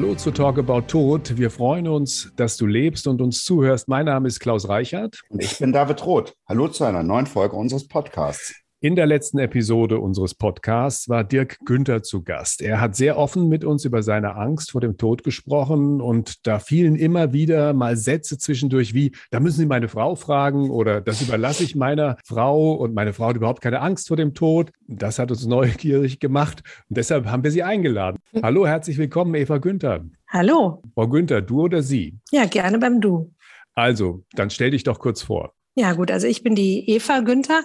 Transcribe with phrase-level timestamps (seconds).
[0.00, 1.38] Hallo zu Talk About Tod.
[1.38, 3.88] Wir freuen uns, dass du lebst und uns zuhörst.
[3.88, 5.22] Mein Name ist Klaus Reichert.
[5.28, 6.34] Und ich bin David Roth.
[6.48, 8.54] Hallo zu einer neuen Folge unseres Podcasts.
[8.80, 12.62] In der letzten Episode unseres Podcasts war Dirk Günther zu Gast.
[12.62, 16.60] Er hat sehr offen mit uns über seine Angst vor dem Tod gesprochen und da
[16.60, 21.20] fielen immer wieder mal Sätze zwischendurch wie, da müssen Sie meine Frau fragen oder das
[21.20, 24.70] überlasse ich meiner Frau und meine Frau hat überhaupt keine Angst vor dem Tod.
[24.86, 28.20] Das hat uns neugierig gemacht und deshalb haben wir Sie eingeladen.
[28.44, 30.04] Hallo, herzlich willkommen, Eva Günther.
[30.28, 30.84] Hallo.
[30.94, 32.16] Frau Günther, du oder Sie?
[32.30, 33.34] Ja, gerne beim Du.
[33.74, 35.52] Also, dann stell dich doch kurz vor.
[35.78, 37.62] Ja, gut, also ich bin die Eva Günther.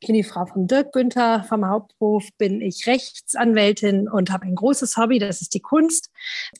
[0.00, 1.44] Ich bin die Frau von Dirk Günther.
[1.46, 6.10] Vom Hauptberuf bin ich Rechtsanwältin und habe ein großes Hobby, das ist die Kunst.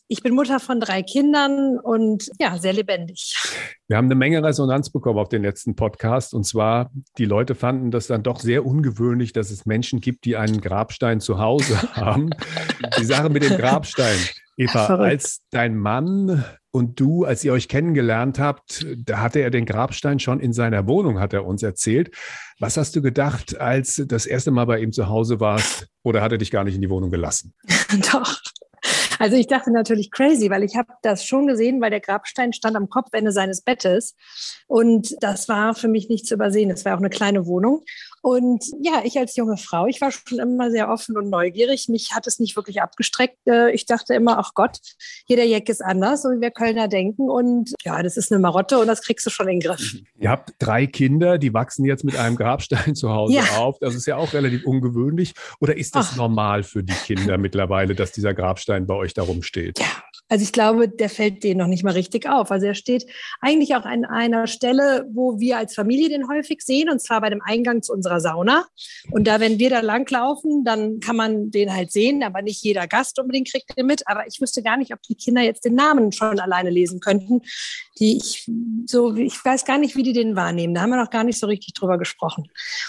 [0.08, 3.34] Ich bin Mutter von drei Kindern und ja, sehr lebendig.
[3.88, 6.34] Wir haben eine Menge Resonanz bekommen auf den letzten Podcast.
[6.34, 10.36] Und zwar, die Leute fanden das dann doch sehr ungewöhnlich, dass es Menschen gibt, die
[10.36, 12.28] einen Grabstein zu Hause haben.
[12.98, 14.18] Die Sache mit dem Grabstein.
[14.58, 15.10] Eva, Verrückt.
[15.10, 20.20] als dein Mann und du, als ihr euch kennengelernt habt, da hatte er den Grabstein
[20.20, 22.14] schon in seiner Wohnung, hat er uns erzählt.
[22.58, 25.88] Was hast du gedacht, als das erste Mal bei ihm zu Hause warst?
[26.02, 27.54] Oder hat er dich gar nicht in die Wohnung gelassen?
[28.12, 28.40] Doch.
[29.20, 32.74] Also ich dachte natürlich crazy, weil ich habe das schon gesehen, weil der Grabstein stand
[32.74, 34.16] am Kopfende seines Bettes
[34.66, 36.70] und das war für mich nicht zu übersehen.
[36.70, 37.84] Es war auch eine kleine Wohnung
[38.22, 41.88] und ja, ich als junge Frau, ich war schon immer sehr offen und neugierig.
[41.88, 43.38] Mich hat es nicht wirklich abgestreckt.
[43.46, 44.78] Äh, ich dachte immer, ach Gott,
[45.26, 47.30] jeder Jack ist anders, so wie wir Kölner denken.
[47.30, 49.96] Und ja, das ist eine Marotte und das kriegst du schon in den Griff.
[50.18, 53.56] Ihr habt drei Kinder, die wachsen jetzt mit einem Grabstein zu Hause ja.
[53.56, 53.78] auf.
[53.78, 55.32] Das ist ja auch relativ ungewöhnlich.
[55.60, 56.16] Oder ist das ach.
[56.16, 59.78] normal für die Kinder mittlerweile, dass dieser Grabstein bei euch darum steht?
[59.78, 62.52] Ja, also ich glaube, der fällt denen noch nicht mal richtig auf.
[62.52, 63.04] Also er steht
[63.40, 67.30] eigentlich auch an einer Stelle, wo wir als Familie den häufig sehen, und zwar bei
[67.30, 68.64] dem Eingang zu unserer Sauna.
[69.10, 72.86] Und da, wenn wir da langlaufen, dann kann man den halt sehen, aber nicht jeder
[72.86, 74.06] Gast unbedingt kriegt den mit.
[74.06, 77.42] Aber ich wüsste gar nicht, ob die Kinder jetzt den Namen schon alleine lesen könnten.
[77.98, 78.48] Die ich
[78.86, 80.74] so, ich weiß gar nicht, wie die den wahrnehmen.
[80.74, 82.44] Da haben wir noch gar nicht so richtig drüber gesprochen.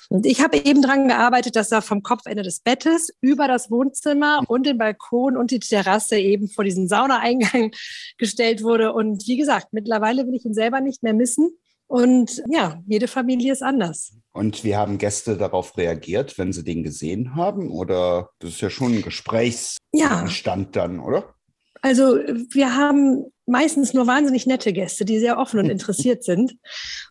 [0.09, 4.41] Und ich habe eben daran gearbeitet, dass er vom Kopfende des Bettes über das Wohnzimmer
[4.47, 7.71] und den Balkon und die Terrasse eben vor diesen Sauna Eingang
[8.17, 8.93] gestellt wurde.
[8.93, 11.51] Und wie gesagt, mittlerweile will ich ihn selber nicht mehr missen.
[11.87, 14.13] Und ja, jede Familie ist anders.
[14.31, 17.69] Und wie haben Gäste darauf reagiert, wenn sie den gesehen haben?
[17.69, 20.81] Oder das ist ja schon ein Gesprächsstand ja.
[20.81, 21.35] dann, oder?
[21.81, 26.55] Also wir haben meistens nur wahnsinnig nette Gäste, die sehr offen und interessiert sind.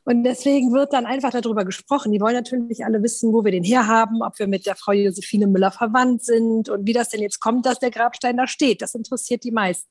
[0.05, 2.11] Und deswegen wird dann einfach darüber gesprochen.
[2.11, 5.47] Die wollen natürlich alle wissen, wo wir den herhaben, ob wir mit der Frau Josephine
[5.47, 8.83] Müller verwandt sind und wie das denn jetzt kommt, dass der Grabstein da steht.
[8.83, 9.89] Das interessiert die meisten.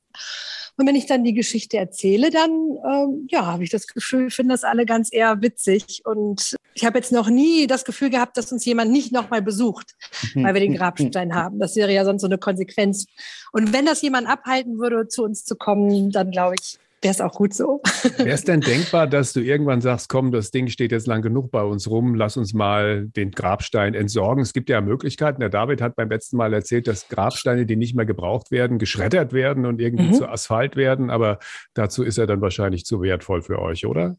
[0.80, 4.48] Und wenn ich dann die Geschichte erzähle, dann ähm, ja, habe ich das Gefühl, finden
[4.48, 6.00] das alle ganz eher witzig.
[6.06, 9.94] Und ich habe jetzt noch nie das Gefühl gehabt, dass uns jemand nicht nochmal besucht,
[10.34, 11.58] weil wir den Grabstein haben.
[11.58, 13.04] Das wäre ja sonst so eine Konsequenz.
[13.52, 17.20] Und wenn das jemand abhalten würde, zu uns zu kommen, dann glaube ich, wäre es
[17.20, 17.80] auch gut so.
[18.18, 21.50] Wäre es denn denkbar, dass du irgendwann sagst, komm, das Ding steht jetzt lang genug
[21.50, 24.42] bei uns rum, lass uns mal den Grabstein entsorgen?
[24.42, 25.40] Es gibt ja Möglichkeiten.
[25.40, 29.32] Der David hat beim letzten Mal erzählt, dass Grabsteine, die nicht mehr gebraucht werden, geschreddert
[29.32, 30.14] werden und irgendwie mhm.
[30.14, 31.10] zu Asphalt werden.
[31.10, 31.38] Aber
[31.74, 34.16] dazu ist er dann wahrscheinlich zu wertvoll für euch, oder?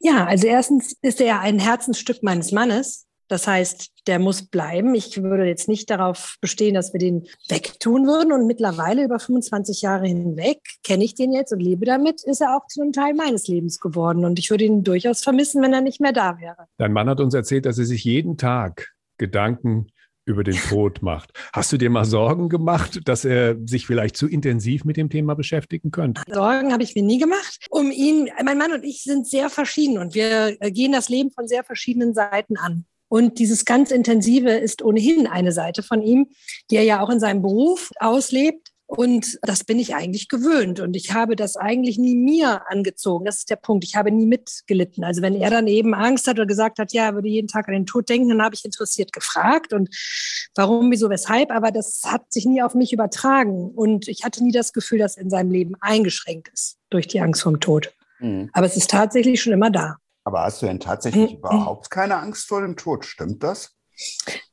[0.00, 3.06] Ja, also erstens ist er ja ein Herzensstück meines Mannes.
[3.34, 4.94] Das heißt, der muss bleiben.
[4.94, 8.32] Ich würde jetzt nicht darauf bestehen, dass wir den wegtun würden.
[8.32, 12.56] Und mittlerweile über 25 Jahre hinweg kenne ich den jetzt und lebe damit, ist er
[12.56, 14.24] auch zu einem Teil meines Lebens geworden.
[14.24, 16.68] Und ich würde ihn durchaus vermissen, wenn er nicht mehr da wäre.
[16.76, 19.88] Dein Mann hat uns erzählt, dass er sich jeden Tag Gedanken
[20.26, 21.32] über den Tod macht.
[21.52, 25.34] Hast du dir mal Sorgen gemacht, dass er sich vielleicht zu intensiv mit dem Thema
[25.34, 26.22] beschäftigen könnte?
[26.32, 27.66] Sorgen habe ich mir nie gemacht.
[27.68, 31.48] Um ihn, mein Mann und ich sind sehr verschieden und wir gehen das Leben von
[31.48, 32.84] sehr verschiedenen Seiten an.
[33.08, 36.28] Und dieses ganz Intensive ist ohnehin eine Seite von ihm,
[36.70, 38.70] die er ja auch in seinem Beruf auslebt.
[38.86, 40.78] Und das bin ich eigentlich gewöhnt.
[40.78, 43.24] Und ich habe das eigentlich nie mir angezogen.
[43.24, 43.82] Das ist der Punkt.
[43.84, 45.04] Ich habe nie mitgelitten.
[45.04, 47.66] Also wenn er dann eben Angst hat oder gesagt hat, ja, er würde jeden Tag
[47.66, 49.88] an den Tod denken, dann habe ich interessiert gefragt und
[50.54, 51.50] warum, wieso, weshalb.
[51.50, 53.70] Aber das hat sich nie auf mich übertragen.
[53.74, 57.42] Und ich hatte nie das Gefühl, dass in seinem Leben eingeschränkt ist durch die Angst
[57.42, 57.92] vom Tod.
[58.20, 58.50] Mhm.
[58.52, 59.96] Aber es ist tatsächlich schon immer da.
[60.24, 61.36] Aber hast du denn tatsächlich mhm.
[61.38, 63.04] überhaupt keine Angst vor dem Tod?
[63.04, 63.72] Stimmt das?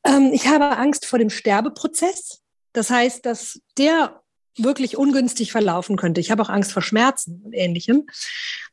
[0.03, 2.41] Ähm, ich habe Angst vor dem Sterbeprozess.
[2.73, 4.21] Das heißt, dass der
[4.57, 6.21] wirklich ungünstig verlaufen könnte.
[6.21, 8.06] Ich habe auch Angst vor Schmerzen und ähnlichem.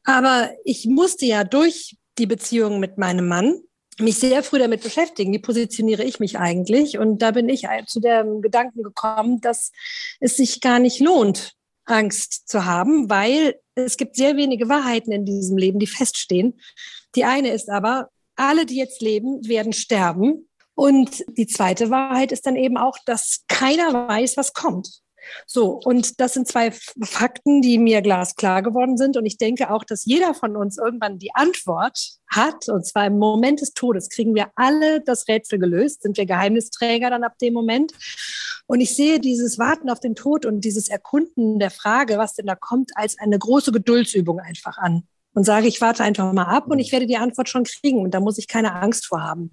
[0.05, 3.61] Aber ich musste ja durch die Beziehung mit meinem Mann
[4.01, 6.99] mich sehr früh damit beschäftigen, wie positioniere ich mich eigentlich?
[6.99, 9.73] Und da bin ich zu dem Gedanken gekommen, dass
[10.21, 11.55] es sich gar nicht lohnt,
[11.89, 16.61] Angst zu haben, weil es gibt sehr wenige Wahrheiten in diesem Leben, die feststehen.
[17.15, 20.49] Die eine ist aber, alle, die jetzt leben, werden sterben.
[20.75, 25.01] Und die zweite Wahrheit ist dann eben auch, dass keiner weiß, was kommt.
[25.47, 26.73] So, und das sind zwei
[27.03, 29.17] Fakten, die mir glasklar geworden sind.
[29.17, 31.99] Und ich denke auch, dass jeder von uns irgendwann die Antwort
[32.29, 32.69] hat.
[32.69, 37.11] Und zwar im Moment des Todes kriegen wir alle das Rätsel gelöst, sind wir Geheimnisträger
[37.11, 37.93] dann ab dem Moment.
[38.67, 42.47] Und ich sehe dieses Warten auf den Tod und dieses Erkunden der Frage, was denn
[42.47, 45.05] da kommt, als eine große Geduldsübung einfach an
[45.39, 48.13] und sage, ich warte einfach mal ab und ich werde die Antwort schon kriegen und
[48.13, 49.53] da muss ich keine Angst vor haben.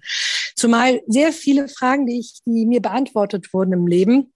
[0.56, 4.32] Zumal sehr viele Fragen, die, ich, die mir beantwortet wurden im Leben,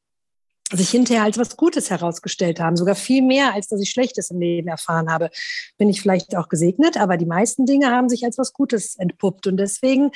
[0.72, 4.40] sich hinterher als was Gutes herausgestellt haben, sogar viel mehr, als dass ich Schlechtes im
[4.40, 5.30] Leben erfahren habe.
[5.78, 9.46] Bin ich vielleicht auch gesegnet, aber die meisten Dinge haben sich als was Gutes entpuppt.
[9.46, 10.10] Und deswegen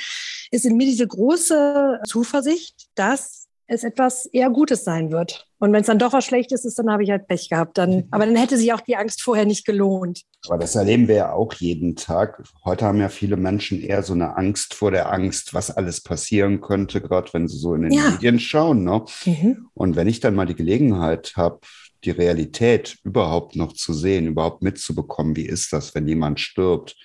[0.50, 3.43] ist in mir diese große Zuversicht, dass
[3.74, 5.46] es etwas eher Gutes sein wird.
[5.58, 7.78] Und wenn es dann doch was Schlechtes ist, dann habe ich halt Pech gehabt.
[7.78, 10.22] Dann, aber dann hätte sich auch die Angst vorher nicht gelohnt.
[10.48, 12.42] Aber das erleben wir ja auch jeden Tag.
[12.64, 16.60] Heute haben ja viele Menschen eher so eine Angst vor der Angst, was alles passieren
[16.60, 18.10] könnte, gerade wenn sie so in den ja.
[18.10, 18.84] Medien schauen.
[18.84, 19.04] Ne?
[19.24, 19.68] Mhm.
[19.74, 21.60] Und wenn ich dann mal die Gelegenheit habe,
[22.04, 26.96] die Realität überhaupt noch zu sehen, überhaupt mitzubekommen, wie ist das, wenn jemand stirbt?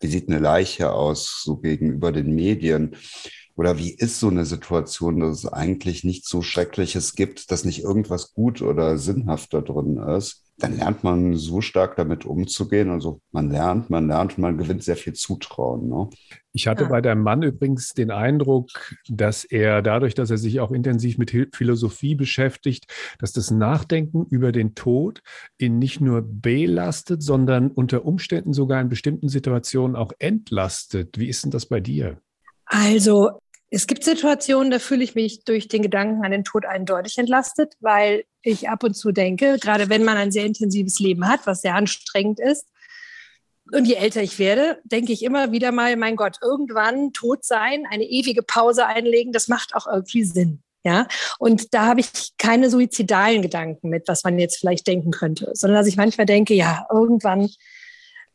[0.00, 2.96] Wie sieht eine Leiche aus, so gegenüber den Medien?
[3.56, 7.82] Oder wie ist so eine Situation, dass es eigentlich nichts so Schreckliches gibt, dass nicht
[7.82, 10.42] irgendwas gut oder sinnhaft da drin ist?
[10.56, 12.90] Dann lernt man so stark damit umzugehen.
[12.90, 15.88] Also man lernt, man lernt und man gewinnt sehr viel Zutrauen.
[15.88, 16.08] Ne?
[16.52, 16.88] Ich hatte ja.
[16.88, 18.70] bei deinem Mann übrigens den Eindruck,
[19.08, 24.52] dass er dadurch, dass er sich auch intensiv mit Philosophie beschäftigt, dass das Nachdenken über
[24.52, 25.22] den Tod
[25.58, 31.18] ihn nicht nur belastet, sondern unter Umständen sogar in bestimmten Situationen auch entlastet.
[31.18, 32.18] Wie ist denn das bei dir?
[32.66, 33.40] Also
[33.74, 37.74] es gibt Situationen, da fühle ich mich durch den Gedanken an den Tod eindeutig entlastet,
[37.80, 41.62] weil ich ab und zu denke, gerade wenn man ein sehr intensives Leben hat, was
[41.62, 42.68] sehr anstrengend ist,
[43.72, 47.84] und je älter ich werde, denke ich immer wieder mal, mein Gott, irgendwann tot sein,
[47.90, 50.62] eine ewige Pause einlegen, das macht auch irgendwie Sinn.
[50.84, 55.50] Ja, und da habe ich keine suizidalen Gedanken mit, was man jetzt vielleicht denken könnte,
[55.54, 57.48] sondern dass ich manchmal denke, ja, irgendwann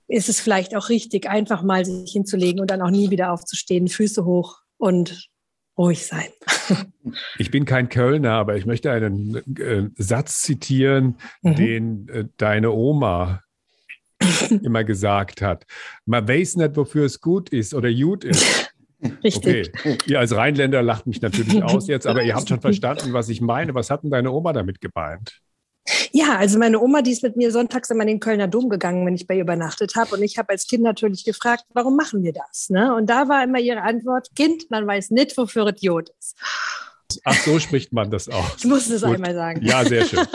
[0.07, 3.87] ist es vielleicht auch richtig, einfach mal sich hinzulegen und dann auch nie wieder aufzustehen,
[3.87, 5.29] Füße hoch und
[5.77, 6.29] ruhig sein.
[7.39, 11.55] Ich bin kein Kölner, aber ich möchte einen äh, Satz zitieren, mhm.
[11.55, 13.41] den äh, deine Oma
[14.61, 15.65] immer gesagt hat.
[16.05, 18.71] Man weiß nicht, wofür es gut ist oder gut ist.
[19.23, 19.71] Richtig.
[19.73, 19.97] Okay.
[20.05, 23.41] Ihr als Rheinländer lacht mich natürlich aus jetzt, aber ihr habt schon verstanden, was ich
[23.41, 23.73] meine.
[23.73, 25.41] Was hat denn deine Oma damit gemeint?
[26.11, 29.05] Ja, also meine Oma, die ist mit mir sonntags immer in den Kölner Dom gegangen,
[29.05, 30.15] wenn ich bei ihr übernachtet habe.
[30.15, 32.69] Und ich habe als Kind natürlich gefragt, warum machen wir das?
[32.69, 32.93] Ne?
[32.95, 36.35] Und da war immer ihre Antwort, Kind, man weiß nicht, wofür es Jod ist.
[37.23, 38.57] Ach, so spricht man das auch.
[38.57, 39.65] Ich musste es einmal sagen.
[39.65, 40.27] Ja, sehr schön.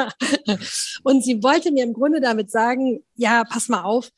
[1.05, 4.11] Und sie wollte mir im Grunde damit sagen, ja, pass mal auf,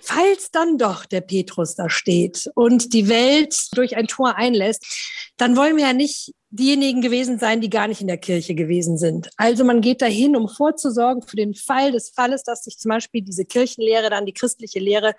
[0.00, 4.84] falls dann doch der Petrus da steht und die Welt durch ein Tor einlässt,
[5.36, 8.98] dann wollen wir ja nicht diejenigen gewesen sein, die gar nicht in der Kirche gewesen
[8.98, 9.30] sind.
[9.36, 13.22] Also man geht dahin, um vorzusorgen für den Fall des Falles, dass sich zum Beispiel
[13.22, 15.14] diese Kirchenlehre dann die christliche Lehre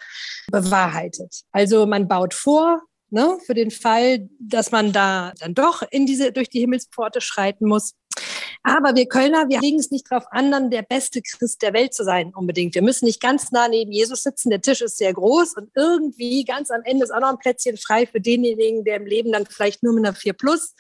[0.52, 1.44] bewahrheitet.
[1.52, 2.82] Also man baut vor,
[3.12, 7.68] ne, für den Fall, dass man da dann doch in diese, durch die Himmelspforte schreiten
[7.68, 7.94] muss.
[8.64, 11.94] Aber wir Kölner, wir legen es nicht darauf an, dann der beste Christ der Welt
[11.94, 12.76] zu sein unbedingt.
[12.76, 14.52] Wir müssen nicht ganz nah neben Jesus sitzen.
[14.52, 17.78] Der Tisch ist sehr groß und irgendwie ganz am Ende ist auch noch ein Plätzchen
[17.78, 20.76] frei für denjenigen, der im Leben dann vielleicht nur mit einer 4 Plus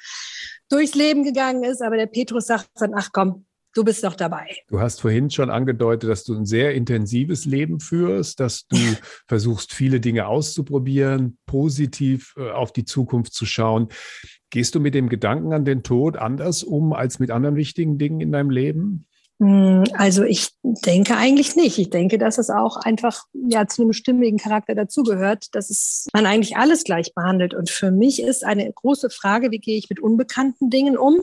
[0.69, 1.81] durchs Leben gegangen ist.
[1.81, 4.47] Aber der Petrus sagt dann, ach komm, du bist doch dabei.
[4.67, 8.77] Du hast vorhin schon angedeutet, dass du ein sehr intensives Leben führst, dass du
[9.27, 13.89] versuchst, viele Dinge auszuprobieren, positiv äh, auf die Zukunft zu schauen.
[14.49, 18.19] Gehst du mit dem Gedanken an den Tod anders um als mit anderen wichtigen Dingen
[18.19, 19.07] in deinem Leben?
[19.41, 21.79] Hm, also ich denke eigentlich nicht.
[21.79, 26.27] Ich denke, dass es auch einfach ja zu einem stimmigen Charakter dazugehört, dass es man
[26.27, 27.55] eigentlich alles gleich behandelt.
[27.55, 31.21] Und für mich ist eine große Frage, wie gehe ich mit unbekannten Dingen um?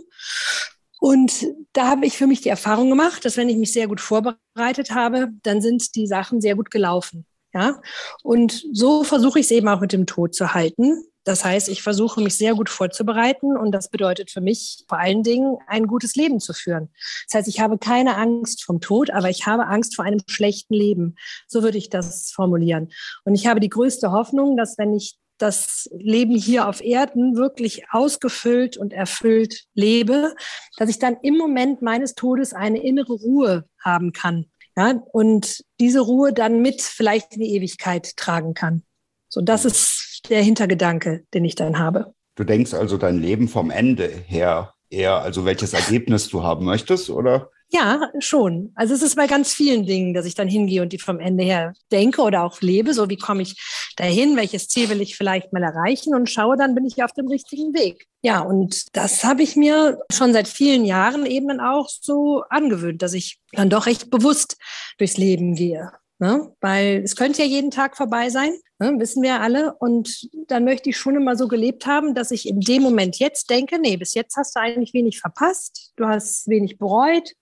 [1.00, 4.00] Und da habe ich für mich die Erfahrung gemacht, dass wenn ich mich sehr gut
[4.00, 7.26] vorbereitet habe, dann sind die Sachen sehr gut gelaufen.
[7.54, 7.80] Ja,
[8.22, 11.02] und so versuche ich es eben auch mit dem Tod zu halten.
[11.24, 15.22] Das heißt, ich versuche mich sehr gut vorzubereiten und das bedeutet für mich vor allen
[15.22, 16.88] Dingen, ein gutes Leben zu führen.
[17.26, 20.74] Das heißt, ich habe keine Angst vom Tod, aber ich habe Angst vor einem schlechten
[20.74, 21.16] Leben.
[21.46, 22.90] So würde ich das formulieren.
[23.24, 27.84] Und ich habe die größte Hoffnung, dass wenn ich das Leben hier auf Erden wirklich
[27.90, 30.34] ausgefüllt und erfüllt lebe,
[30.76, 34.46] dass ich dann im Moment meines Todes eine innere Ruhe haben kann.
[34.76, 38.84] Ja, und diese Ruhe dann mit vielleicht in die Ewigkeit tragen kann.
[39.28, 42.14] So, das ist der Hintergedanke, den ich dann habe.
[42.36, 47.10] Du denkst also dein Leben vom Ende her eher, also welches Ergebnis du haben möchtest,
[47.10, 47.50] oder?
[47.70, 48.72] Ja, schon.
[48.76, 51.44] Also es ist bei ganz vielen Dingen, dass ich dann hingehe und die vom Ende
[51.44, 52.94] her denke oder auch lebe.
[52.94, 54.36] So wie komme ich dahin?
[54.36, 56.14] Welches Ziel will ich vielleicht mal erreichen?
[56.14, 58.06] Und schaue, dann bin ich auf dem richtigen Weg.
[58.22, 63.02] Ja, und das habe ich mir schon seit vielen Jahren eben dann auch so angewöhnt,
[63.02, 64.56] dass ich dann doch recht bewusst
[64.96, 65.92] durchs Leben gehe.
[66.20, 66.52] Ne?
[66.60, 68.94] Weil es könnte ja jeden Tag vorbei sein, ne?
[68.98, 69.74] wissen wir alle.
[69.74, 73.50] Und dann möchte ich schon immer so gelebt haben, dass ich in dem Moment jetzt
[73.50, 77.32] denke, nee, bis jetzt hast du eigentlich wenig verpasst, du hast wenig bereut.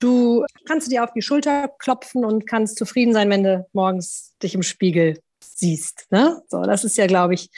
[0.00, 4.54] Du kannst dir auf die Schulter klopfen und kannst zufrieden sein, wenn du morgens dich
[4.54, 6.06] im Spiegel siehst.
[6.10, 6.40] Ne?
[6.48, 7.50] So, das ist ja, glaube ich,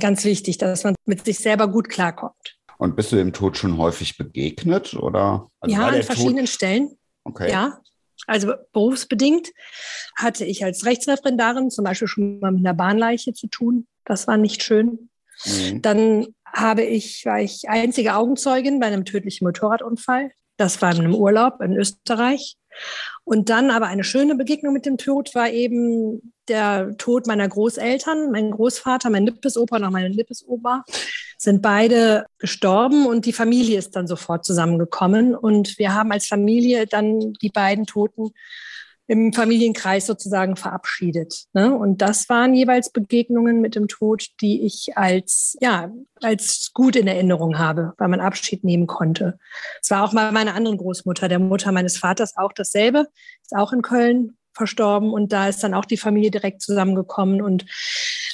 [0.00, 2.58] ganz wichtig, dass man mit sich selber gut klarkommt.
[2.78, 4.94] Und bist du dem Tod schon häufig begegnet?
[4.94, 5.48] Oder?
[5.60, 6.98] Also ja, an verschiedenen Tod Stellen.
[7.24, 7.50] Okay.
[7.50, 7.78] Ja,
[8.26, 9.50] also berufsbedingt
[10.16, 13.86] hatte ich als Rechtsreferendarin zum Beispiel schon mal mit einer Bahnleiche zu tun.
[14.04, 15.10] Das war nicht schön.
[15.44, 15.82] Mhm.
[15.82, 20.30] Dann habe ich, war ich einzige Augenzeugin bei einem tödlichen Motorradunfall.
[20.56, 22.56] Das war in einem Urlaub in Österreich.
[23.24, 28.30] Und dann aber eine schöne Begegnung mit dem Tod war eben der Tod meiner Großeltern.
[28.30, 30.84] Mein Großvater, mein Nippesopa und auch meine Nippesoma
[31.38, 35.34] sind beide gestorben und die Familie ist dann sofort zusammengekommen.
[35.34, 38.32] Und wir haben als Familie dann die beiden Toten
[39.06, 41.46] im Familienkreis sozusagen verabschiedet.
[41.52, 41.74] Ne?
[41.74, 45.90] Und das waren jeweils Begegnungen mit dem Tod, die ich als, ja,
[46.22, 49.36] als gut in Erinnerung habe, weil man Abschied nehmen konnte.
[49.82, 53.06] Es war auch mal meine anderen Großmutter, der Mutter meines Vaters auch dasselbe,
[53.42, 57.66] ist auch in Köln verstorben und da ist dann auch die Familie direkt zusammengekommen und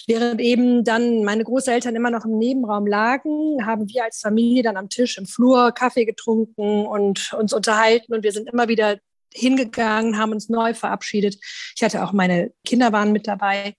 [0.08, 4.76] Während eben dann meine Großeltern immer noch im Nebenraum lagen, haben wir als Familie dann
[4.76, 8.98] am Tisch im Flur Kaffee getrunken und uns unterhalten und wir sind immer wieder
[9.34, 11.36] hingegangen, haben uns neu verabschiedet.
[11.74, 13.74] Ich hatte auch meine Kinder waren mit dabei.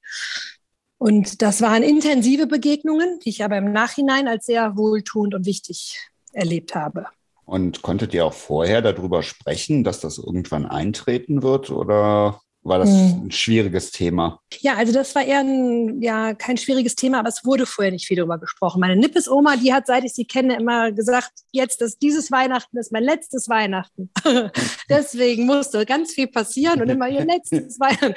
[0.97, 5.97] Und das waren intensive Begegnungen, die ich aber im Nachhinein als sehr wohltuend und wichtig
[6.33, 7.07] erlebt habe.
[7.47, 11.69] Und konntet ihr auch vorher darüber sprechen, dass das irgendwann eintreten wird?
[11.69, 13.27] Oder war das hm.
[13.27, 14.41] ein schwieriges Thema?
[14.59, 18.05] Ja, also das war eher ein, ja, kein schwieriges Thema, aber es wurde vorher nicht
[18.05, 18.81] viel darüber gesprochen.
[18.81, 22.91] Meine Nippes-Oma, die hat, seit ich sie kenne, immer gesagt, jetzt ist dieses Weihnachten ist
[22.91, 24.11] mein letztes Weihnachten.
[24.89, 28.15] Deswegen musste ganz viel passieren und immer ihr letztes Weihnachten.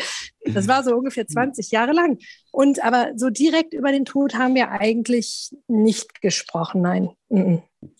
[0.52, 2.18] Das war so ungefähr 20 Jahre lang.
[2.50, 6.82] Und aber so direkt über den Tod haben wir eigentlich nicht gesprochen.
[6.82, 7.10] Nein,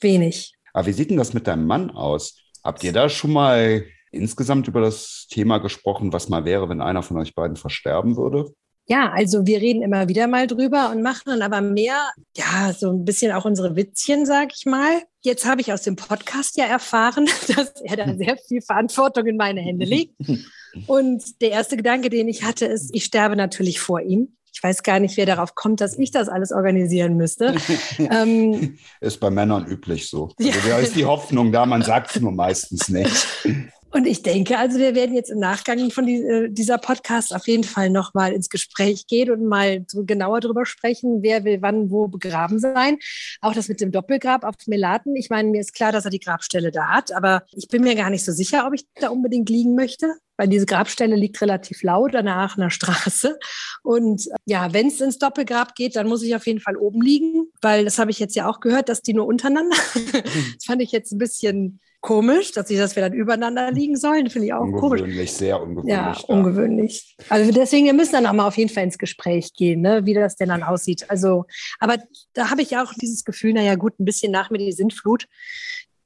[0.01, 0.55] wenig.
[0.73, 2.37] Aber wie sieht denn das mit deinem Mann aus?
[2.63, 7.03] Habt ihr da schon mal insgesamt über das Thema gesprochen, was mal wäre, wenn einer
[7.03, 8.53] von euch beiden versterben würde?
[8.87, 12.91] Ja, also wir reden immer wieder mal drüber und machen dann aber mehr, ja, so
[12.91, 15.03] ein bisschen auch unsere Witzchen, sag ich mal.
[15.21, 19.37] Jetzt habe ich aus dem Podcast ja erfahren, dass er da sehr viel Verantwortung in
[19.37, 20.15] meine Hände legt.
[20.89, 24.37] Und der erste Gedanke, den ich hatte, ist, ich sterbe natürlich vor ihm.
[24.53, 27.55] Ich weiß gar nicht, wer darauf kommt, dass ich das alles organisieren müsste.
[27.99, 30.31] ähm, ist bei Männern üblich so.
[30.39, 33.27] Also da ist die Hoffnung da, man sagt es nur meistens nicht.
[33.93, 37.65] Und ich denke, also wir werden jetzt im Nachgang von äh, dieser Podcast auf jeden
[37.65, 42.07] Fall nochmal ins Gespräch gehen und mal so genauer darüber sprechen, wer will wann wo
[42.07, 42.99] begraben sein.
[43.41, 45.17] Auch das mit dem Doppelgrab auf Melaten.
[45.17, 47.97] Ich meine, mir ist klar, dass er die Grabstelle da hat, aber ich bin mir
[47.97, 51.83] gar nicht so sicher, ob ich da unbedingt liegen möchte, weil diese Grabstelle liegt relativ
[51.83, 53.39] laut an der Aachener Straße.
[53.83, 57.49] Und ja, wenn es ins Doppelgrab geht, dann muss ich auf jeden Fall oben liegen,
[57.61, 59.77] weil das habe ich jetzt ja auch gehört, dass die nur untereinander.
[60.55, 64.31] das fand ich jetzt ein bisschen komisch, dass sie das wir dann übereinander liegen sollen.
[64.31, 65.33] Finde ich auch ungewöhnlich, komisch.
[65.33, 65.95] sehr ungewöhnlich.
[65.95, 67.17] Ja, ja, ungewöhnlich.
[67.29, 70.15] Also deswegen, wir müssen dann auch mal auf jeden Fall ins Gespräch gehen, ne, wie
[70.15, 71.11] das denn dann aussieht.
[71.11, 71.45] Also,
[71.79, 71.99] aber
[72.33, 75.27] da habe ich auch dieses Gefühl, naja, gut, ein bisschen nach mir die Sintflut.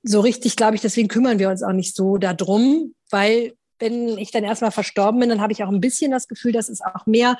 [0.02, 4.30] So richtig, glaube ich, deswegen kümmern wir uns auch nicht so darum, weil wenn ich
[4.30, 7.06] dann erstmal verstorben bin, dann habe ich auch ein bisschen das Gefühl, dass es auch
[7.06, 7.36] mehr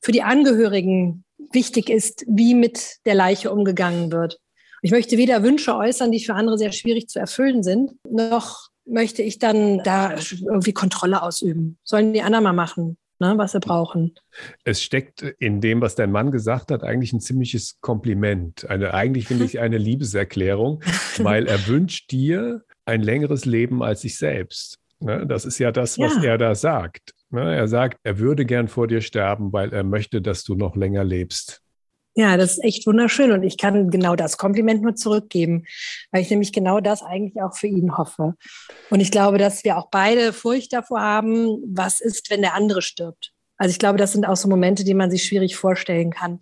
[0.00, 4.38] für die Angehörigen wichtig ist, wie mit der Leiche umgegangen wird.
[4.84, 9.22] Ich möchte weder Wünsche äußern, die für andere sehr schwierig zu erfüllen sind, noch möchte
[9.22, 11.78] ich dann da irgendwie Kontrolle ausüben.
[11.84, 14.16] Sollen die anderen mal machen, ne, was sie brauchen.
[14.64, 18.68] Es steckt in dem, was dein Mann gesagt hat, eigentlich ein ziemliches Kompliment.
[18.68, 20.82] Eine, eigentlich finde ich eine Liebeserklärung,
[21.18, 24.80] weil er wünscht dir ein längeres Leben als sich selbst.
[24.98, 26.32] Ne, das ist ja das, was ja.
[26.32, 27.14] er da sagt.
[27.30, 30.74] Ne, er sagt, er würde gern vor dir sterben, weil er möchte, dass du noch
[30.74, 31.61] länger lebst.
[32.14, 35.64] Ja, das ist echt wunderschön und ich kann genau das Kompliment nur zurückgeben,
[36.10, 38.34] weil ich nämlich genau das eigentlich auch für ihn hoffe.
[38.90, 42.82] Und ich glaube, dass wir auch beide Furcht davor haben, was ist, wenn der andere
[42.82, 43.32] stirbt.
[43.56, 46.40] Also ich glaube, das sind auch so Momente, die man sich schwierig vorstellen kann.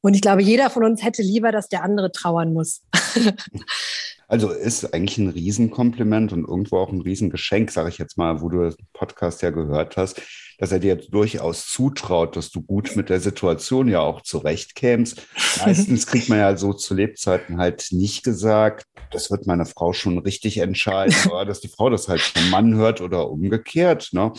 [0.00, 2.82] Und ich glaube, jeder von uns hätte lieber, dass der andere trauern muss.
[4.28, 8.48] Also ist eigentlich ein Riesenkompliment und irgendwo auch ein Riesengeschenk, sage ich jetzt mal, wo
[8.48, 10.20] du den Podcast ja gehört hast,
[10.58, 15.26] dass er dir durchaus zutraut, dass du gut mit der Situation ja auch zurechtkämst.
[15.64, 20.18] Meistens kriegt man ja so zu Lebzeiten halt nicht gesagt, das wird meine Frau schon
[20.18, 24.10] richtig entscheiden, oder dass die Frau das halt vom Mann hört oder umgekehrt.
[24.12, 24.32] Ne?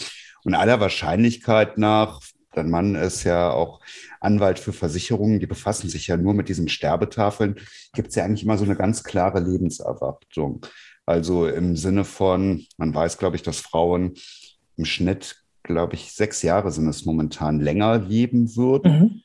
[0.43, 2.21] Und aller Wahrscheinlichkeit nach,
[2.53, 3.79] dein Mann ist ja auch
[4.19, 7.59] Anwalt für Versicherungen, die befassen sich ja nur mit diesen Sterbetafeln,
[7.93, 10.65] gibt es ja eigentlich immer so eine ganz klare Lebenserwartung.
[11.05, 14.15] Also im Sinne von, man weiß, glaube ich, dass Frauen
[14.75, 19.21] im Schnitt, glaube ich, sechs Jahre sind es momentan länger leben würden mhm.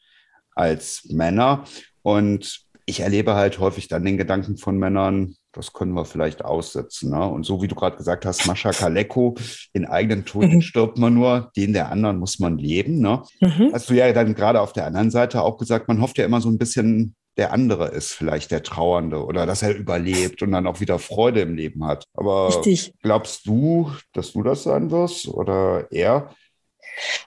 [0.55, 1.65] als Männer.
[2.03, 7.11] Und ich erlebe halt häufig dann den Gedanken von Männern, das können wir vielleicht aussetzen.
[7.11, 7.25] Ne?
[7.27, 9.37] Und so wie du gerade gesagt hast, Mascha Kaleko,
[9.75, 10.63] den eigenen Tod mhm.
[10.63, 13.01] stirbt man nur, den der anderen muss man leben.
[13.01, 13.23] Ne?
[13.41, 13.71] Mhm.
[13.73, 16.41] Hast du ja dann gerade auf der anderen Seite auch gesagt, man hofft ja immer
[16.41, 20.67] so ein bisschen, der andere ist vielleicht der Trauernde oder dass er überlebt und dann
[20.67, 22.05] auch wieder Freude im Leben hat.
[22.15, 22.95] Aber Richtig.
[23.03, 26.35] glaubst du, dass du das sein wirst oder er?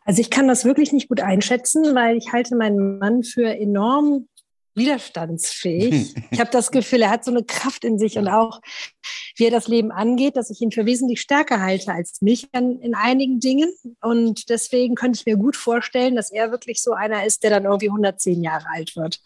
[0.04, 4.28] Also ich kann das wirklich nicht gut einschätzen, weil ich halte meinen Mann für enorm
[4.76, 6.14] widerstandsfähig.
[6.32, 8.60] Ich habe das Gefühl, er hat so eine Kraft in sich und auch,
[9.38, 12.80] wie er das Leben angeht, dass ich ihn für wesentlich stärker halte als mich in,
[12.82, 13.74] in einigen Dingen.
[14.02, 17.66] Und deswegen könnte ich mir gut vorstellen, dass er wirklich so einer ist, der dann
[17.66, 19.22] irgendwie 110 Jahre alt wird.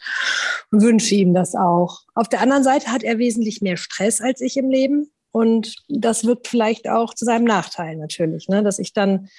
[0.72, 2.02] Und wünsche ihm das auch.
[2.14, 5.12] Auf der anderen Seite hat er wesentlich mehr Stress als ich im Leben.
[5.32, 8.64] Und das wirkt vielleicht auch zu seinem Nachteil natürlich, ne?
[8.64, 9.30] dass ich dann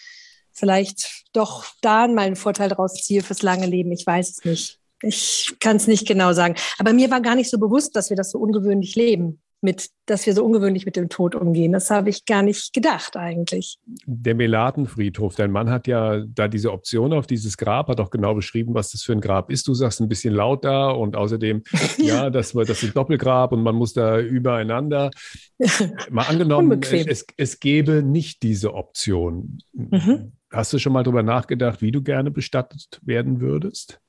[0.52, 3.93] vielleicht doch da mal einen Vorteil draus ziehe fürs lange Leben.
[3.93, 4.79] Ich weiß es nicht.
[5.02, 6.54] Ich kann es nicht genau sagen.
[6.78, 10.26] Aber mir war gar nicht so bewusst, dass wir das so ungewöhnlich leben, mit, dass
[10.26, 11.73] wir so ungewöhnlich mit dem Tod umgehen.
[11.73, 13.78] Das habe ich gar nicht gedacht eigentlich.
[14.07, 18.35] Der Melatenfriedhof, dein Mann hat ja da diese Option auf dieses Grab, hat auch genau
[18.35, 19.69] beschrieben, was das für ein Grab ist.
[19.69, 21.62] Du sagst ein bisschen laut da und außerdem,
[21.99, 25.11] ja, das, das ist ein Doppelgrab und man muss da übereinander.
[26.11, 29.59] Mal angenommen, es, es gäbe nicht diese Option.
[29.73, 30.33] Mhm.
[30.50, 34.00] Hast du schon mal darüber nachgedacht, wie du gerne bestattet werden würdest?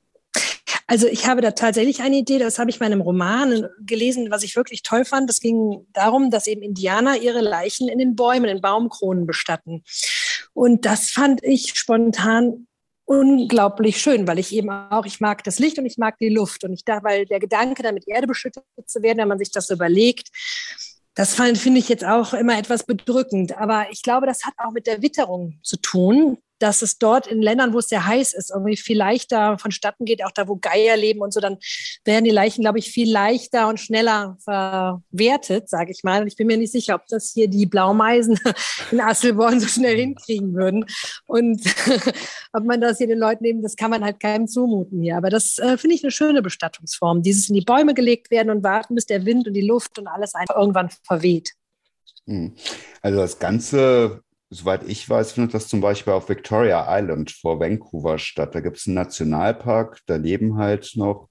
[0.91, 4.43] Also ich habe da tatsächlich eine Idee, das habe ich in einem Roman gelesen, was
[4.43, 5.29] ich wirklich toll fand.
[5.29, 9.85] Das ging darum, dass eben Indianer ihre Leichen in den Bäumen, in Baumkronen bestatten.
[10.51, 12.67] Und das fand ich spontan
[13.05, 16.65] unglaublich schön, weil ich eben auch, ich mag das Licht und ich mag die Luft.
[16.65, 19.67] Und ich dachte, weil der Gedanke, damit Erde beschüttet zu werden, wenn man sich das
[19.67, 20.27] so überlegt,
[21.15, 23.57] das finde ich jetzt auch immer etwas bedrückend.
[23.57, 27.41] Aber ich glaube, das hat auch mit der Witterung zu tun dass es dort in
[27.41, 30.95] Ländern, wo es sehr heiß ist, irgendwie viel leichter vonstatten geht, auch da, wo Geier
[30.95, 31.57] leben und so, dann
[32.05, 36.21] werden die Leichen, glaube ich, viel leichter und schneller verwertet, sage ich mal.
[36.21, 38.39] Und ich bin mir nicht sicher, ob das hier die Blaumeisen
[38.91, 40.85] in Asselborn so schnell hinkriegen würden.
[41.25, 41.61] Und
[42.53, 45.17] ob man das hier den Leuten eben, das kann man halt keinem zumuten hier.
[45.17, 47.23] Aber das äh, finde ich eine schöne Bestattungsform.
[47.23, 50.07] Dieses in die Bäume gelegt werden und warten, bis der Wind und die Luft und
[50.07, 51.53] alles einfach irgendwann verweht.
[52.27, 52.53] Hm.
[53.01, 54.21] Also das Ganze
[54.51, 58.53] soweit ich weiß, findet das zum Beispiel auf Victoria Island vor Vancouver statt.
[58.53, 61.29] Da gibt es einen Nationalpark, da leben halt noch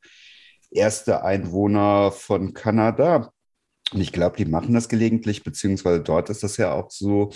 [0.71, 3.31] erste Einwohner von Kanada.
[3.93, 7.31] Und ich glaube, die machen das gelegentlich, beziehungsweise dort ist das ja auch so,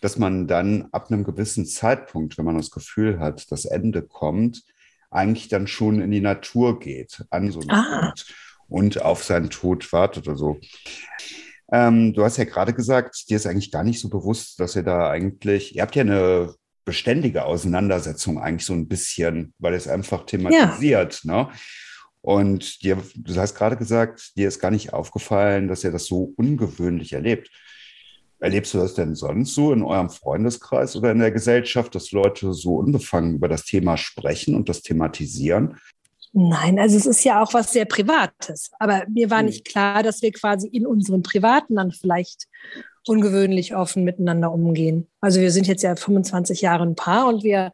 [0.00, 4.64] dass man dann ab einem gewissen Zeitpunkt, wenn man das Gefühl hat, das Ende kommt,
[5.10, 8.00] eigentlich dann schon in die Natur geht, an so einem ah.
[8.00, 8.34] Punkt
[8.68, 10.58] und auf seinen Tod wartet oder so.
[11.72, 14.82] Ähm, du hast ja gerade gesagt, dir ist eigentlich gar nicht so bewusst, dass ihr
[14.82, 16.54] da eigentlich, ihr habt ja eine
[16.84, 21.22] beständige Auseinandersetzung eigentlich so ein bisschen, weil es einfach thematisiert.
[21.24, 21.44] Ja.
[21.44, 21.48] Ne?
[22.22, 26.34] Und dir, du hast gerade gesagt, dir ist gar nicht aufgefallen, dass ihr das so
[26.36, 27.50] ungewöhnlich erlebt.
[28.40, 32.52] Erlebst du das denn sonst so in eurem Freundeskreis oder in der Gesellschaft, dass Leute
[32.54, 35.76] so unbefangen über das Thema sprechen und das thematisieren?
[36.32, 38.70] Nein, also es ist ja auch was sehr Privates.
[38.78, 39.46] Aber mir war hm.
[39.46, 42.46] nicht klar, dass wir quasi in unserem Privaten dann vielleicht
[43.06, 45.08] ungewöhnlich offen miteinander umgehen.
[45.20, 47.72] Also wir sind jetzt ja 25 Jahre ein Paar und wir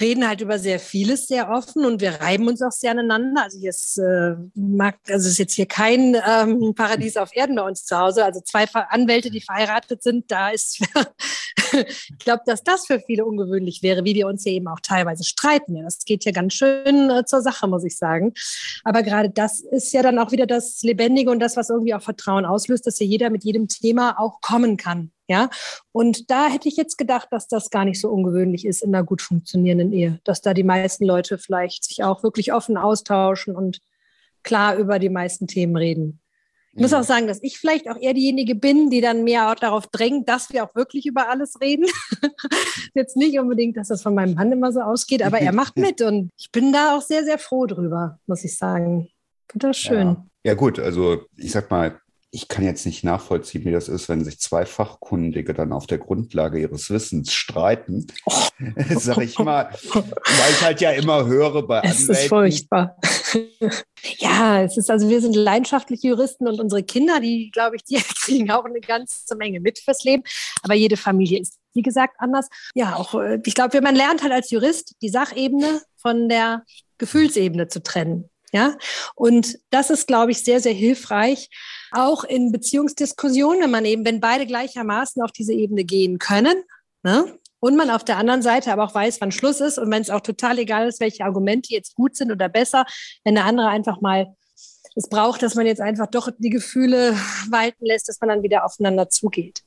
[0.00, 3.42] reden halt über sehr vieles sehr offen und wir reiben uns auch sehr aneinander.
[3.44, 7.62] Also hier ist, äh, mag, also ist jetzt hier kein ähm, Paradies auf Erden bei
[7.62, 8.24] uns zu Hause.
[8.24, 10.80] Also zwei Anwälte, die verheiratet sind, da ist,
[11.72, 15.24] ich glaube, dass das für viele ungewöhnlich wäre, wie wir uns hier eben auch teilweise
[15.24, 15.76] streiten.
[15.76, 18.32] Ja, das geht ja ganz schön äh, zur Sache, muss ich sagen.
[18.84, 22.02] Aber gerade das ist ja dann auch wieder das Lebendige und das, was irgendwie auch
[22.02, 25.10] Vertrauen auslöst, dass ja jeder mit jedem Thema auch kommen kann.
[25.28, 25.50] Ja,
[25.90, 29.04] und da hätte ich jetzt gedacht, dass das gar nicht so ungewöhnlich ist in einer
[29.04, 33.80] gut funktionierenden Ehe, dass da die meisten Leute vielleicht sich auch wirklich offen austauschen und
[34.44, 36.20] klar über die meisten Themen reden.
[36.76, 39.54] Ich muss auch sagen, dass ich vielleicht auch eher diejenige bin, die dann mehr auch
[39.54, 41.86] darauf drängt, dass wir auch wirklich über alles reden.
[42.94, 46.02] Jetzt nicht unbedingt, dass das von meinem Mann immer so ausgeht, aber er macht mit
[46.02, 49.08] und ich bin da auch sehr, sehr froh drüber, muss ich sagen.
[49.50, 50.08] Finde das schön.
[50.08, 50.26] Ja.
[50.44, 51.98] ja, gut, also ich sag mal,
[52.30, 55.98] ich kann jetzt nicht nachvollziehen, wie das ist, wenn sich zwei Fachkundige dann auf der
[55.98, 58.06] Grundlage ihres Wissens streiten.
[58.26, 58.32] Oh.
[58.98, 62.96] Sag ich mal, weil ich halt ja immer höre bei Es ist furchtbar.
[64.18, 67.96] ja, es ist also, wir sind leidenschaftliche Juristen und unsere Kinder, die, glaube ich, die
[68.24, 70.22] kriegen auch eine ganze Menge mit fürs Leben.
[70.62, 72.48] Aber jede Familie ist, wie gesagt, anders.
[72.74, 76.64] Ja, auch, äh, ich glaube, man lernt halt als Jurist die Sachebene von der
[76.98, 78.30] Gefühlsebene zu trennen.
[78.52, 78.76] Ja,
[79.14, 81.50] und das ist, glaube ich, sehr, sehr hilfreich,
[81.96, 86.62] auch in Beziehungsdiskussionen, wenn man eben, wenn beide gleichermaßen auf diese Ebene gehen können,
[87.02, 87.38] ne?
[87.60, 90.10] und man auf der anderen Seite aber auch weiß, wann Schluss ist und wenn es
[90.10, 92.84] auch total egal ist, welche Argumente jetzt gut sind oder besser,
[93.24, 94.34] wenn der andere einfach mal
[94.94, 97.12] es braucht, dass man jetzt einfach doch die Gefühle
[97.50, 99.62] walten lässt, dass man dann wieder aufeinander zugeht.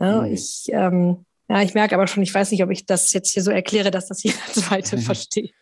[0.00, 0.32] Ja, mhm.
[0.32, 3.42] Ich ähm, ja, ich merke aber schon, ich weiß nicht, ob ich das jetzt hier
[3.42, 5.52] so erkläre, dass das jeder zweite versteht.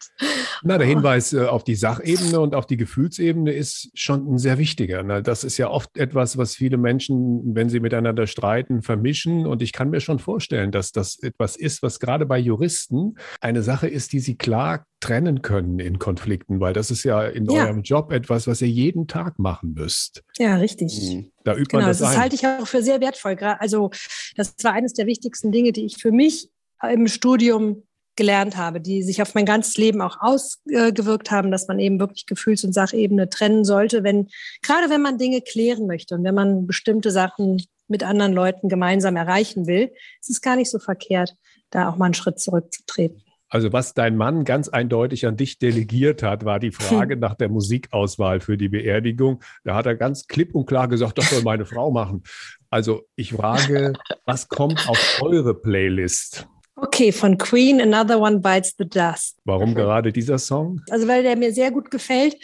[0.62, 4.59] Na, der Hinweis äh, auf die Sachebene und auf die Gefühlsebene ist schon ein sehr
[4.59, 5.03] wichtiger.
[5.03, 5.20] Ne?
[5.20, 9.48] Das ist ja oft etwas, was viele Menschen, wenn sie miteinander streiten, vermischen.
[9.48, 13.64] Und ich kann mir schon vorstellen, dass das etwas ist, was gerade bei Juristen eine
[13.64, 17.64] Sache ist, die sie klar trennen können in Konflikten, weil das ist ja in ja.
[17.64, 20.22] eurem Job etwas, was ihr jeden Tag machen müsst.
[20.38, 21.00] Ja, richtig.
[21.03, 21.33] Mhm.
[21.44, 23.37] Da übt genau, man das, das halte ich auch für sehr wertvoll.
[23.59, 23.90] Also
[24.37, 26.50] das war eines der wichtigsten Dinge, die ich für mich
[26.83, 27.83] im Studium
[28.16, 32.26] gelernt habe, die sich auf mein ganzes Leben auch ausgewirkt haben, dass man eben wirklich
[32.26, 34.29] Gefühls- und Sachebene trennen sollte, wenn,
[34.62, 39.16] gerade wenn man Dinge klären möchte und wenn man bestimmte Sachen mit anderen Leuten gemeinsam
[39.16, 41.35] erreichen will, ist es gar nicht so verkehrt,
[41.70, 43.22] da auch mal einen Schritt zurückzutreten.
[43.50, 47.48] Also was dein Mann ganz eindeutig an dich delegiert hat, war die Frage nach der
[47.48, 49.42] Musikauswahl für die Beerdigung.
[49.64, 52.22] Da hat er ganz klipp und klar gesagt, das soll meine Frau machen.
[52.70, 56.46] Also ich frage, was kommt auf eure Playlist?
[56.82, 59.38] Okay, von Queen, Another One Bites the Dust.
[59.44, 60.80] Warum gerade dieser Song?
[60.88, 62.36] Also, weil der mir sehr gut gefällt.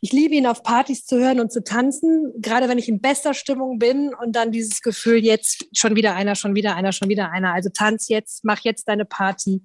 [0.00, 3.34] Ich liebe ihn auf Partys zu hören und zu tanzen, gerade wenn ich in bester
[3.34, 7.32] Stimmung bin und dann dieses Gefühl, jetzt schon wieder einer, schon wieder einer, schon wieder
[7.32, 7.52] einer.
[7.54, 9.62] Also tanz jetzt, mach jetzt deine Party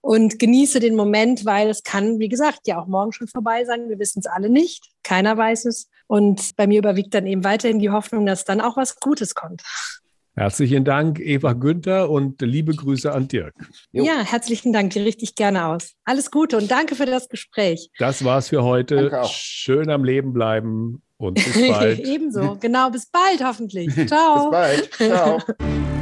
[0.00, 3.88] und genieße den Moment, weil es kann, wie gesagt, ja auch morgen schon vorbei sein.
[3.90, 4.92] Wir wissen es alle nicht.
[5.02, 5.88] Keiner weiß es.
[6.06, 9.62] Und bei mir überwiegt dann eben weiterhin die Hoffnung, dass dann auch was Gutes kommt.
[10.34, 13.54] Herzlichen Dank, Eva Günther, und liebe Grüße an Dirk.
[13.92, 14.04] Jo.
[14.04, 15.92] Ja, herzlichen Dank, die richtig gerne aus.
[16.04, 17.90] Alles Gute und danke für das Gespräch.
[17.98, 19.22] Das war's für heute.
[19.30, 22.00] Schön am Leben bleiben und bis bald.
[22.00, 23.94] Ebenso, genau, bis bald hoffentlich.
[24.06, 24.50] Ciao.
[24.50, 24.92] bis bald.
[24.94, 25.38] Ciao.